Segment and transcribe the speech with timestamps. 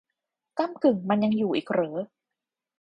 [0.57, 1.93] ก้ำกึ่งมันยังอยู่อีกเหรอ!